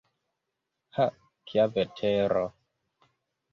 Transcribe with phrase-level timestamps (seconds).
[0.97, 1.05] Ha,
[1.53, 2.45] kia vetero!